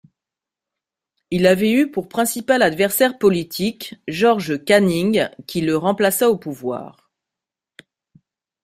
Il 1.29 1.45
avait 1.45 1.71
eu 1.71 1.91
pour 1.91 2.09
principal 2.09 2.63
adversaire 2.63 3.19
politique 3.19 3.93
George 4.07 4.65
Canning, 4.65 5.29
qui 5.45 5.61
le 5.61 5.77
remplaça 5.77 6.31
au 6.31 6.37
pouvoir. 6.37 7.11